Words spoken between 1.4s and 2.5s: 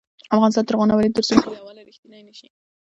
یووالی رښتینی نشي.